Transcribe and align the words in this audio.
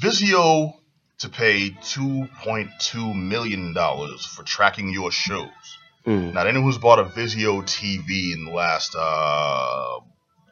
Vizio 0.00 0.76
to 1.18 1.28
pay 1.28 1.76
two 1.82 2.26
point 2.42 2.70
two 2.78 3.12
million 3.12 3.74
dollars 3.74 4.24
for 4.24 4.42
tracking 4.42 4.88
your 4.88 5.10
shows. 5.10 5.78
Mm. 6.06 6.32
Now, 6.32 6.46
anyone 6.46 6.62
who's 6.62 6.78
bought 6.78 6.98
a 6.98 7.04
Vizio 7.04 7.60
TV 7.62 8.32
in 8.32 8.46
the 8.46 8.50
last 8.50 8.94
uh, 8.98 10.00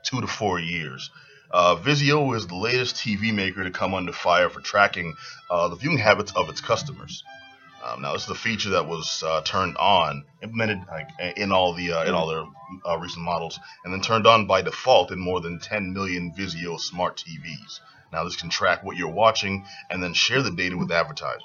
two 0.05 0.21
to 0.21 0.27
four 0.27 0.61
years, 0.61 1.11
uh, 1.51 1.77
Vizio 1.77 2.37
is 2.37 2.47
the 2.47 2.57
latest 2.57 2.97
TV 2.97 3.33
maker 3.33 3.65
to 3.65 3.71
come 3.71 3.95
under 3.95 4.13
fire 4.13 4.51
for 4.51 4.61
tracking 4.61 5.15
uh, 5.51 5.69
the 5.69 5.77
viewing 5.77 5.97
habits 5.97 6.33
of 6.37 6.51
its 6.51 6.61
customers. 6.61 7.25
Um, 7.83 8.03
now, 8.03 8.13
this 8.13 8.25
is 8.25 8.31
a 8.31 8.35
feature 8.35 8.71
that 8.71 8.87
was 8.87 9.23
uh, 9.27 9.41
turned 9.43 9.79
on, 9.79 10.25
implemented 10.43 10.81
like, 10.91 11.09
in 11.39 11.53
all 11.53 11.73
the 11.73 11.93
uh, 11.93 12.05
in 12.05 12.13
all 12.13 12.27
their 12.27 12.45
uh, 12.87 12.99
recent 12.99 13.25
models, 13.25 13.59
and 13.83 13.95
then 13.95 14.03
turned 14.03 14.27
on 14.27 14.47
by 14.47 14.61
default 14.61 15.11
in 15.11 15.19
more 15.19 15.41
than 15.41 15.59
10 15.59 15.95
million 15.95 16.35
Vizio 16.37 16.79
smart 16.79 17.25
TVs. 17.27 17.81
Now, 18.13 18.25
this 18.25 18.37
can 18.37 18.51
track 18.51 18.85
what 18.85 18.97
you're 18.97 19.09
watching 19.13 19.65
and 19.91 20.03
then 20.03 20.15
share 20.15 20.43
the 20.43 20.51
data 20.51 20.77
with 20.77 20.91
advertisers. 20.91 21.43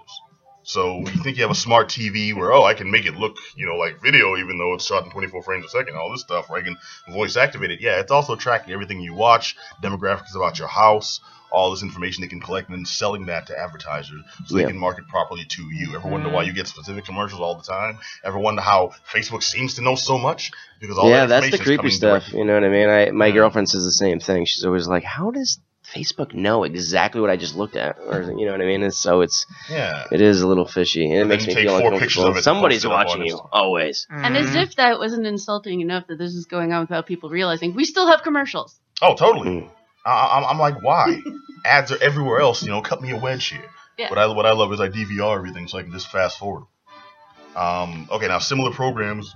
So 0.64 1.00
you 1.00 1.22
think 1.24 1.36
you 1.38 1.44
have 1.44 1.52
a 1.52 1.56
smart 1.56 1.90
TV 1.90 2.34
where 2.34 2.54
oh 2.54 2.64
I 2.64 2.74
can 2.74 2.90
make 2.90 3.06
it 3.06 3.16
look 3.18 3.36
you 3.56 3.66
know 3.66 3.76
like 3.76 4.02
video 4.02 4.38
even 4.38 4.58
though 4.58 4.74
it's 4.76 4.86
shot 4.86 5.04
in 5.04 5.12
24 5.12 5.44
frames 5.44 5.66
a 5.66 5.70
second 5.70 5.98
all 5.98 6.10
this 6.10 6.22
stuff 6.22 6.50
where 6.50 6.62
I 6.62 6.64
can 6.64 6.78
voice 7.10 7.36
activate 7.36 7.72
it 7.72 7.82
yeah 7.82 8.00
it's 8.00 8.12
also 8.12 8.38
tracking 8.38 8.74
everything 8.74 9.02
you 9.02 9.14
watch 9.14 9.58
demographics 9.82 10.36
about 10.36 10.60
your 10.60 10.70
house 10.70 11.20
all 11.52 11.70
this 11.72 11.84
information 11.84 12.22
they 12.22 12.30
can 12.30 12.40
collect 12.40 12.70
and 12.70 12.78
then 12.78 12.86
selling 12.86 13.26
that 13.26 13.48
to 13.48 13.60
advertisers 13.60 14.22
so 14.46 14.56
Yeah. 14.58 14.64
they 14.64 14.72
can 14.72 14.80
market 14.80 15.06
properly 15.10 15.44
to 15.44 15.64
you 15.70 15.96
ever 15.98 16.08
wonder 16.08 16.30
why 16.30 16.44
mm-hmm. 16.44 16.48
you 16.48 16.54
get 16.54 16.68
specific 16.68 17.04
commercials 17.04 17.42
all 17.42 17.56
the 17.56 17.64
time 17.64 18.00
ever 18.24 18.40
wonder 18.40 18.62
how 18.62 18.94
Facebook 19.12 19.44
seems 19.44 19.74
to 19.74 19.82
know 19.82 19.96
so 19.96 20.18
much 20.18 20.52
because 20.80 20.98
all 20.98 21.10
yeah, 21.10 21.26
that 21.26 21.42
that's 21.42 21.58
the 21.58 21.62
creepy 21.62 21.90
stuff. 21.90 22.22
directly- 22.24 22.40
You 22.40 22.46
know 22.46 22.54
what 22.54 22.64
I 22.64 22.70
mean? 22.70 22.88
I 22.90 23.12
my 23.12 23.28
Yeah. 23.28 23.34
girlfriend 23.34 23.70
says 23.70 23.84
the 23.84 23.92
same 23.92 24.22
thing. 24.22 24.46
She's 24.46 24.64
always 24.64 24.88
like, 24.88 25.04
"How 25.04 25.30
does 25.32 25.60
Facebook 25.96 26.34
know 26.34 26.64
exactly 26.64 27.22
what 27.22 27.30
I 27.30 27.36
just 27.38 27.56
looked 27.56 27.76
at?" 27.76 27.98
Or 28.00 28.22
you 28.38 28.46
know 28.46 28.52
what 28.52 28.62
I 28.62 28.66
mean? 28.66 28.84
And 28.84 28.94
so 28.94 29.22
it's 29.22 29.46
yeah 29.70 30.06
it 30.12 30.22
is 30.22 30.42
a 30.42 30.48
little 30.48 30.66
fishy, 30.68 31.06
and 31.06 31.14
it 31.14 31.20
And 31.22 31.30
makes 31.30 31.46
me 31.48 31.54
feel 31.56 31.74
take 31.80 31.82
four 31.82 31.92
pictures 32.00 32.18
uncomfortable. 32.24 32.28
of 32.28 32.34
it 32.36 32.38
and 32.38 32.44
Somebody's 32.44 32.84
post 32.84 32.86
it 32.86 32.92
up 32.92 33.06
watching 33.08 33.22
on 33.22 33.28
you 33.28 33.36
Insta. 33.38 33.50
always. 33.52 34.08
And 34.10 34.38
as 34.38 34.56
if 34.56 34.76
that 34.78 35.00
wasn't 35.00 35.26
insulting 35.28 35.82
enough 35.82 36.08
that 36.08 36.18
this 36.18 36.34
is 36.34 36.46
going 36.46 36.74
on 36.74 36.82
without 36.82 37.06
people 37.06 37.30
realizing, 37.30 37.74
we 37.76 37.86
still 37.86 38.08
have 38.08 38.24
commercials. 38.24 38.80
oh 39.02 39.16
totally 39.16 39.50
Mm. 39.50 39.70
I, 40.06 40.38
I'm, 40.38 40.44
I'm 40.46 40.60
like 40.60 40.82
why 40.84 41.22
ads 41.66 41.92
are 41.94 42.02
everywhere 42.02 42.40
else 42.42 42.62
you 42.64 42.70
know 42.70 42.82
cut 42.82 43.02
me 43.02 43.12
a 43.12 43.18
wedge 43.18 43.46
here 43.48 43.70
Yeah. 43.98 44.10
What 44.10 44.20
I 44.20 44.26
what 44.28 44.46
I 44.46 44.54
love 44.54 44.74
is 44.74 44.80
I 44.82 44.90
DVR 44.90 45.38
everything 45.38 45.68
so 45.68 45.78
I 45.78 45.84
can 45.84 45.92
just 45.94 46.08
fast 46.10 46.38
forward. 46.40 46.66
Um, 47.56 48.08
okay, 48.12 48.28
now 48.28 48.40
similar 48.40 48.72
programs, 48.72 49.34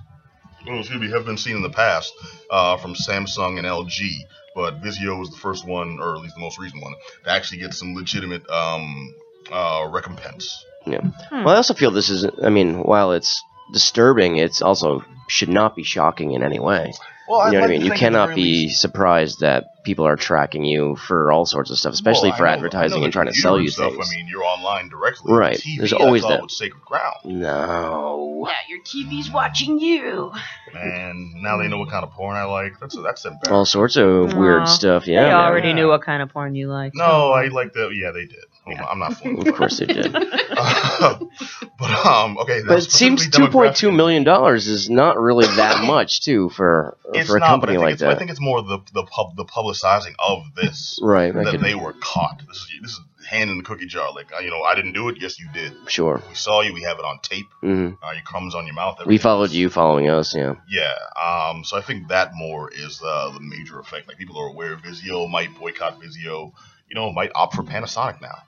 oh, 0.66 0.78
excuse 0.78 1.00
me, 1.00 1.10
have 1.10 1.24
been 1.24 1.36
seen 1.36 1.56
in 1.56 1.62
the 1.62 1.70
past 1.70 2.12
uh, 2.50 2.76
from 2.76 2.94
Samsung 2.94 3.58
and 3.58 3.66
LG, 3.66 4.10
but 4.54 4.80
Vizio 4.82 5.18
was 5.18 5.30
the 5.30 5.36
first 5.36 5.66
one, 5.66 5.98
or 6.00 6.16
at 6.16 6.22
least 6.22 6.34
the 6.34 6.40
most 6.40 6.58
recent 6.58 6.82
one, 6.82 6.94
to 7.24 7.30
actually 7.30 7.58
get 7.58 7.74
some 7.74 7.94
legitimate 7.94 8.48
um, 8.50 9.14
uh, 9.52 9.88
recompense. 9.90 10.64
Yeah. 10.86 11.00
Hmm. 11.00 11.44
Well, 11.44 11.54
I 11.54 11.56
also 11.56 11.74
feel 11.74 11.90
this 11.90 12.10
is. 12.10 12.26
I 12.42 12.48
mean, 12.48 12.82
while 12.82 13.12
it's 13.12 13.42
disturbing, 13.72 14.36
it's 14.36 14.62
also 14.62 15.04
should 15.28 15.50
not 15.50 15.76
be 15.76 15.84
shocking 15.84 16.32
in 16.32 16.42
any 16.42 16.58
way. 16.58 16.92
Well, 17.28 17.46
You 17.46 17.54
know 17.54 17.60
what 17.60 17.70
I 17.70 17.72
mean? 17.74 17.82
You 17.84 17.92
cannot 17.92 18.34
be 18.34 18.68
surprised 18.68 19.40
that 19.40 19.84
people 19.84 20.06
are 20.06 20.16
tracking 20.16 20.64
you 20.64 20.96
for 20.96 21.30
all 21.32 21.46
sorts 21.46 21.70
of 21.70 21.78
stuff, 21.78 21.92
especially 21.94 22.30
for 22.32 22.46
advertising 22.46 23.04
and 23.04 23.12
trying 23.12 23.26
to 23.26 23.34
sell 23.34 23.58
you 23.60 23.68
stuff. 23.68 23.92
things. 23.92 24.08
I 24.12 24.16
mean, 24.16 24.28
you're 24.28 24.44
online 24.44 24.88
directly. 24.88 25.32
Right. 25.32 25.56
TV, 25.56 25.78
There's 25.78 25.92
always 25.92 26.22
that. 26.22 26.42
was 26.42 26.56
sacred 26.56 26.82
ground. 26.84 27.16
No. 27.24 28.46
Yeah, 28.48 28.54
your 28.68 28.82
TV's 28.84 29.30
watching 29.30 29.78
you. 29.78 30.32
And 30.74 31.34
now 31.42 31.56
they 31.58 31.68
know 31.68 31.78
what 31.78 31.90
kind 31.90 32.04
of 32.04 32.10
porn 32.12 32.36
I 32.36 32.44
like. 32.44 32.78
That's 32.80 32.96
that's 33.02 33.24
embarrassing. 33.24 33.52
All 33.52 33.64
sorts 33.64 33.96
of 33.96 34.34
Aw. 34.34 34.38
weird 34.38 34.68
stuff. 34.68 35.06
Yeah. 35.06 35.24
they 35.24 35.30
already 35.32 35.68
Yeah. 35.68 35.74
knew 35.74 35.88
what 35.88 36.02
kind 36.02 36.22
of 36.22 36.28
porn 36.30 36.54
you 36.54 36.68
like. 36.68 36.92
no, 36.94 37.32
I 37.32 37.48
like 37.48 37.72
the. 37.72 37.88
Yeah, 37.88 38.10
they 38.12 38.26
did. 38.26 38.44
I'm- 38.76 38.86
I'm 38.90 38.98
not 38.98 39.14
fooling. 39.14 39.46
Of 39.48 39.54
course 39.54 39.78
they 39.78 39.86
did. 39.86 40.12
but 40.12 42.06
um, 42.06 42.38
okay. 42.38 42.62
But 42.66 42.78
it 42.84 42.90
seems 42.90 43.28
two 43.28 43.48
point 43.48 43.76
two 43.76 43.92
million 43.92 44.24
dollars 44.24 44.66
is 44.66 44.90
not 44.90 45.18
really 45.18 45.46
that 45.46 45.84
much, 45.86 46.20
too, 46.20 46.48
for 46.50 46.96
It's 47.14 47.28
for 47.28 47.36
a 47.36 47.40
not, 47.40 47.60
but 47.60 47.68
company 47.68 47.72
I 47.72 47.76
think 47.76 47.84
like 47.84 47.92
it's, 47.94 48.02
I 48.02 48.14
think 48.16 48.30
it's 48.30 48.40
more 48.40 48.62
the 48.62 48.78
the 48.92 49.04
pub 49.04 49.36
the 49.36 49.44
publicizing 49.44 50.14
of 50.18 50.42
this 50.54 50.98
Right. 51.02 51.32
That 51.32 51.46
could, 51.46 51.60
they 51.60 51.74
were 51.74 51.92
caught. 51.94 52.42
This 52.48 52.56
is 52.58 52.68
this 52.82 52.90
is 52.92 53.00
hand 53.28 53.50
in 53.50 53.58
the 53.58 53.64
cookie 53.64 53.86
jar. 53.86 54.12
Like 54.12 54.30
you 54.42 54.50
know, 54.50 54.62
I 54.62 54.74
didn't 54.74 54.92
do 54.94 55.08
it. 55.08 55.18
Yes, 55.20 55.38
you 55.38 55.46
did. 55.52 55.72
sure. 55.86 56.22
We 56.28 56.34
saw 56.34 56.60
you. 56.62 56.72
We 56.72 56.82
have 56.82 56.98
it 56.98 57.04
on 57.04 57.20
tape. 57.20 57.46
Mm-hmm. 57.62 58.02
Uh, 58.04 58.12
your 58.12 58.22
crumbs 58.22 58.54
on 58.54 58.66
your 58.66 58.74
mouth. 58.74 58.98
We 59.06 59.18
followed 59.18 59.44
else. 59.44 59.52
you 59.52 59.68
following 59.70 60.08
us. 60.08 60.34
Yeah. 60.34 60.54
Yeah. 60.68 60.94
Um. 61.22 61.64
So 61.64 61.76
I 61.76 61.82
think 61.82 62.08
that 62.08 62.32
more 62.34 62.70
is 62.72 63.00
uh, 63.04 63.30
the 63.30 63.40
major 63.40 63.78
effect. 63.78 64.08
Like 64.08 64.18
people 64.18 64.38
are 64.38 64.48
aware 64.48 64.76
Vizio 64.76 65.28
might 65.30 65.56
boycott 65.58 66.00
Vizio. 66.00 66.52
You 66.88 66.94
know, 66.94 67.12
might 67.12 67.30
opt 67.34 67.54
for 67.54 67.62
Panasonic 67.62 68.22
now. 68.22 68.38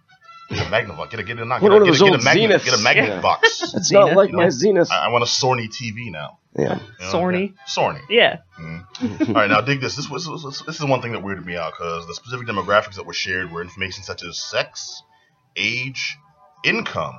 Get 0.51 0.67
a 0.67 0.71
magnify. 0.71 1.07
Get 1.07 1.21
a 1.21 1.23
get 1.23 1.39
a 1.39 1.45
not 1.45 1.63
One 1.63 1.71
get 1.73 1.79
a, 1.79 1.83
of 1.83 1.87
get 1.87 1.95
a, 1.95 1.99
get 1.99 2.09
a 2.11 2.15
old 2.15 2.25
magnet. 2.25 2.51
Zeniths. 2.61 2.65
Get 2.65 2.75
a 2.79 2.83
magnet 2.83 3.09
Yeah. 3.09 3.21
box. 3.21 3.63
It's 3.75 3.87
Zenith, 3.89 4.07
not 4.09 4.17
like 4.17 4.31
you 4.31 4.37
my 4.37 4.45
know? 4.45 4.51
Zenith. 4.51 4.91
I, 4.91 5.07
I 5.07 5.09
want 5.09 5.23
a 5.23 5.27
Sony 5.27 5.69
TV 5.69 6.11
now. 6.11 6.39
Yeah. 6.59 6.79
you 6.99 7.05
know? 7.07 7.13
Sony? 7.13 7.55
Sony. 7.69 8.01
Yeah. 8.11 8.39
Mm. 8.61 9.29
All 9.29 9.35
right, 9.35 9.49
now 9.49 9.61
dig 9.61 9.81
this. 9.81 9.95
This 9.97 10.11
was 10.11 10.27
this, 10.27 10.43
was- 10.43 10.63
this 10.67 10.77
is 10.81 10.85
one 10.85 11.01
thing 11.03 11.13
that 11.13 11.23
weirded 11.23 11.45
me 11.45 11.57
out 11.57 11.73
because 11.75 12.07
the 12.09 12.15
specific 12.15 12.49
demographics 12.49 12.97
that 12.97 13.07
were 13.07 13.13
shared 13.13 13.53
were 13.53 13.63
information 13.63 14.03
such 14.03 14.25
as 14.25 14.41
sex, 14.43 15.03
age, 15.57 16.17
income, 16.65 17.15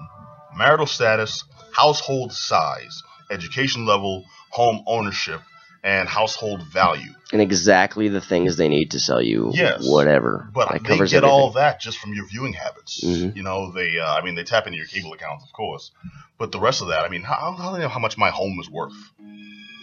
marital 0.57 0.85
status, 0.85 1.45
household 1.71 2.33
size, 2.33 3.01
education 3.31 3.85
level, 3.85 4.25
home 4.49 4.83
ownership, 4.87 5.39
and 5.83 6.07
household 6.07 6.61
value. 6.63 7.11
And 7.33 7.41
exactly 7.41 8.07
the 8.09 8.21
things 8.21 8.57
they 8.57 8.67
need 8.69 8.91
to 8.91 8.99
sell 8.99 9.21
you. 9.21 9.51
Yes. 9.53 9.83
Whatever. 9.87 10.49
But 10.53 10.69
that 10.69 10.83
they 10.83 10.89
get 10.89 11.01
everything. 11.01 11.23
all 11.23 11.51
that 11.51 11.79
just 11.81 11.97
from 11.97 12.13
your 12.13 12.25
viewing 12.27 12.53
habits. 12.53 13.01
Mhm. 13.03 13.35
You 13.35 13.43
know, 13.43 13.71
they 13.71 13.97
uh, 13.99 14.13
I 14.13 14.21
mean 14.23 14.35
they 14.35 14.43
tap 14.43 14.67
into 14.67 14.77
your 14.77 14.85
cable 14.87 15.13
accounts, 15.13 15.43
of 15.43 15.51
course, 15.53 15.91
but 16.37 16.51
the 16.51 16.59
rest 16.59 16.81
of 16.81 16.89
that, 16.89 17.03
I 17.05 17.09
mean, 17.09 17.23
how, 17.23 17.55
how 17.57 17.69
do 17.71 17.77
they 17.77 17.83
know 17.83 17.89
how 17.89 17.99
much 17.99 18.17
my 18.17 18.29
home 18.29 18.59
is 18.61 18.69
worth? 18.69 18.93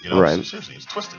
You 0.04 0.10
know, 0.10 0.20
Right. 0.20 0.44
seriously, 0.44 0.76
it's 0.76 0.86
twisted. 0.86 1.18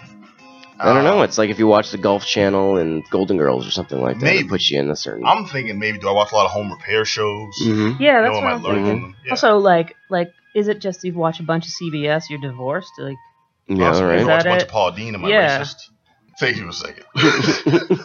I 0.81 0.93
don't 0.93 1.03
know. 1.03 1.19
Uh, 1.19 1.23
It's 1.23 1.37
like 1.37 1.49
if 1.49 1.59
you 1.59 1.67
watch 1.67 1.91
the 1.91 1.97
Golf 1.97 2.25
Channel 2.25 2.77
and 2.77 3.03
Golden 3.09 3.35
Girls 3.37 3.67
or 3.67 3.71
something 3.71 3.99
like 4.01 4.17
that. 4.19 4.23
Maybe. 4.23 4.45
It 4.45 4.47
puts 4.47 4.71
you 4.71 4.79
in 4.79 4.89
a 4.89 4.95
certain. 4.95 5.25
I'm 5.25 5.43
thinking 5.45 5.77
maybe 5.77 5.97
do 5.99 6.07
I 6.07 6.13
watch 6.13 6.31
a 6.31 6.35
lot 6.35 6.45
of 6.45 6.51
home 6.51 6.71
repair 6.71 7.03
shows? 7.03 7.53
Mhm. 7.61 7.99
Yeah, 7.99 8.19
You 8.19 8.21
that's 8.23 8.31
know, 8.33 8.39
what 8.39 8.43
am 8.43 8.47
I 8.47 8.51
I'm 8.53 8.63
learning 8.63 8.85
thinking. 8.85 9.01
from 9.01 9.11
them? 9.11 9.15
Yeah. 9.25 9.31
Also, 9.31 9.57
like, 9.57 9.97
like, 10.09 10.31
is 10.55 10.69
it 10.69 10.79
just 10.79 11.03
you 11.03 11.13
watch 11.13 11.41
a 11.41 11.43
bunch 11.43 11.65
of 11.65 11.73
CBS, 11.73 12.29
you're 12.29 12.39
divorced? 12.39 12.93
Like, 12.97 13.17
Yeah, 13.69 13.87
Also, 13.87 14.03
all 14.03 14.09
maybe 14.09 14.23
right. 14.23 14.31
watch 14.35 14.45
a 14.45 14.49
bunch 14.49 14.61
of 14.63 14.67
Paula 14.69 14.95
Deen. 14.95 15.15
Am 15.15 15.25
I 15.25 15.29
Yeah. 15.29 15.59
racist? 15.61 15.89
Take 16.39 16.55
you 16.55 16.69
a 16.69 16.73
second. 16.73 17.03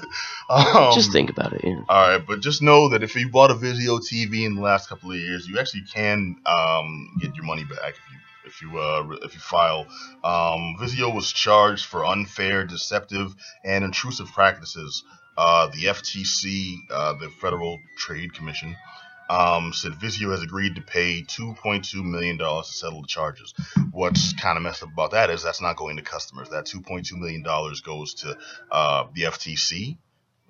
um, 0.51 0.93
Just 0.93 1.13
think 1.13 1.31
about 1.31 1.53
it. 1.53 1.63
Yeah. 1.65 1.81
All 1.89 2.09
right, 2.09 2.27
but 2.27 2.41
just 2.41 2.63
know 2.63 2.89
that 2.91 3.03
if 3.03 3.15
you 3.15 3.29
bought 3.31 3.51
a 3.51 3.55
Vizio 3.55 4.01
TV 4.01 4.45
in 4.45 4.57
the 4.57 4.61
last 4.61 4.89
couple 4.89 5.11
of 5.13 5.17
years, 5.19 5.47
you 5.47 5.59
actually 5.59 5.83
can 5.83 6.37
um, 6.45 7.17
get 7.21 7.35
your 7.37 7.45
money 7.45 7.65
back 7.65 7.95
if 7.95 8.01
you 8.11 8.19
if 8.47 8.61
you 8.63 8.79
uh, 8.79 9.09
if 9.25 9.35
you 9.35 9.41
file. 9.41 9.87
Um, 10.25 10.77
Vizio 10.81 11.15
was 11.15 11.33
charged 11.33 11.87
for 11.87 12.05
unfair, 12.05 12.65
deceptive, 12.65 13.35
and 13.65 13.85
intrusive 13.85 14.33
practices. 14.33 15.03
Uh, 15.37 15.69
the 15.69 15.85
FTC, 15.85 16.75
uh, 16.91 17.15
the 17.15 17.29
Federal 17.41 17.79
Trade 17.99 18.35
Commission, 18.35 18.77
um, 19.29 19.73
said 19.73 19.93
Vizio 19.93 20.31
has 20.31 20.43
agreed 20.43 20.77
to 20.77 20.83
pay 20.83 21.23
2.2 21.23 22.05
million 22.05 22.37
dollars 22.37 22.69
to 22.69 22.73
settle 22.75 23.03
the 23.03 23.09
charges. 23.09 23.55
What's 23.91 24.33
kind 24.35 24.57
of 24.57 24.63
messed 24.63 24.83
up 24.83 24.93
about 24.93 25.13
that 25.13 25.31
is 25.31 25.43
that's 25.43 25.63
not 25.63 25.77
going 25.77 25.97
to 25.97 26.03
customers. 26.03 26.51
That 26.51 26.67
2.2 26.67 27.13
million 27.19 27.43
dollars 27.43 27.81
goes 27.81 28.15
to 28.15 28.37
uh, 28.71 29.07
the 29.15 29.23
FTC. 29.23 29.97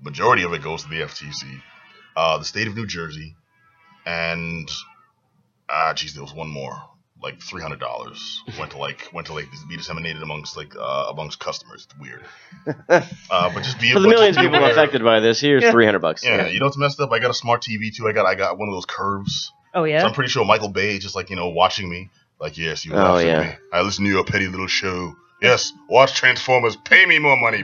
Majority 0.01 0.43
of 0.43 0.53
it 0.53 0.63
goes 0.63 0.83
to 0.83 0.89
the 0.89 1.01
FTC, 1.01 1.63
uh, 2.17 2.39
the 2.39 2.45
state 2.45 2.67
of 2.67 2.75
New 2.75 2.87
Jersey, 2.87 3.37
and 4.05 4.71
ah, 5.69 5.93
geez, 5.95 6.15
there 6.15 6.23
was 6.23 6.35
one 6.35 6.49
more. 6.49 6.77
Like 7.23 7.41
three 7.41 7.63
hundred 7.63 7.81
dollars 7.81 8.43
went 8.59 8.73
to 8.73 8.79
like 8.79 9.09
went 9.13 9.29
to 9.29 9.33
like 9.35 9.47
be 9.69 9.77
disseminated 9.77 10.23
amongst 10.23 10.57
like 10.57 10.75
uh, 10.77 11.07
amongst 11.11 11.39
customers. 11.41 11.87
It's 11.89 11.99
weird, 11.99 12.23
uh, 12.89 13.01
but 13.55 13.63
just 13.63 13.81
be 13.81 13.93
For 13.93 14.01
the 14.01 14.09
millions 14.09 14.37
of 14.37 14.43
people 14.43 14.59
aware. 14.59 14.71
affected 14.73 15.03
by 15.03 15.21
this, 15.21 15.41
here's 15.41 15.63
Yeah. 15.63 15.71
300 15.71 16.01
bucks. 16.01 16.25
Yeah, 16.25 16.49
you 16.49 16.59
know 16.61 16.67
what's 16.67 16.77
messed 16.77 17.01
up? 17.01 17.13
I 17.13 17.21
got 17.21 17.31
a 17.31 17.35
smart 17.35 17.63
TV 17.63 17.95
too. 17.95 18.09
I 18.09 18.13
got 18.13 18.27
I 18.27 18.35
got 18.35 18.59
one 18.59 18.69
of 18.69 18.75
those 18.75 18.85
curves. 18.87 19.53
oh 19.75 19.83
So 19.83 19.85
yeah, 19.85 20.05
I'm 20.05 20.13
pretty 20.13 20.31
sure 20.31 20.45
Michael 20.45 20.69
Bay 20.69 20.99
just 20.99 21.15
like 21.15 21.31
you 21.31 21.37
know 21.37 21.49
watching 21.49 21.89
me. 21.89 22.11
Like 22.41 22.59
yes, 22.59 22.85
you 22.85 22.93
Oh, 22.93 22.97
laughed 22.97 23.25
yeah. 23.27 23.41
at 23.41 23.47
me. 23.47 23.57
I 23.73 23.81
listen 23.83 24.05
to 24.05 24.11
your 24.11 24.25
petty 24.25 24.49
little 24.49 24.67
show. 24.67 25.15
Yes, 25.41 25.73
watch 25.89 26.15
Transformers. 26.15 26.77
Pay 26.77 27.07
me 27.07 27.19
more 27.21 27.37
money, 27.41 27.63